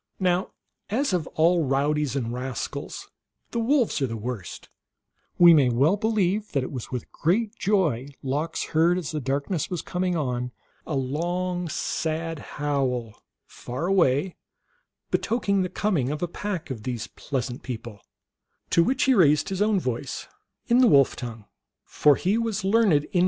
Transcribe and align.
Now 0.19 0.49
as 0.89 1.13
of 1.13 1.27
all 1.35 1.63
rowdies 1.63 2.15
and 2.15 2.33
rascals 2.33 3.11
the 3.51 3.59
wolves 3.59 4.01
are 4.01 4.07
the 4.07 4.17
worst, 4.17 4.67
we 5.37 5.53
may 5.53 5.69
well 5.69 5.95
believe 5.95 6.53
that 6.53 6.63
it 6.63 6.71
was 6.71 6.89
with 6.89 7.11
great 7.11 7.55
joy 7.57 8.07
Lox 8.23 8.63
heard, 8.73 8.97
as 8.97 9.11
the 9.11 9.21
darkness 9.21 9.69
was 9.69 9.83
coming 9.83 10.15
on, 10.15 10.53
a 10.87 10.95
long, 10.95 11.69
sad 11.69 12.39
howl, 12.57 13.21
far 13.45 13.85
away, 13.85 14.37
betokening 15.11 15.61
the 15.61 15.69
coming 15.69 16.09
of 16.09 16.23
a 16.23 16.27
pack 16.27 16.71
of 16.71 16.81
these 16.81 17.05
pleasant 17.05 17.61
people; 17.61 17.99
to 18.71 18.83
which 18.83 19.03
he 19.03 19.13
raised 19.13 19.49
his 19.49 19.61
own 19.61 19.79
voice 19.79 20.27
in 20.65 20.79
the 20.79 20.87
wolf 20.87 21.15
tongue, 21.15 21.45
for 21.85 22.15
he 22.15 22.39
was 22.39 22.63
learned 22.63 22.85
in 22.87 22.89
THE 22.89 22.89
MERRY 22.89 23.01
TALES 23.01 23.07
OF 23.09 23.15
LOX. 23.15 23.19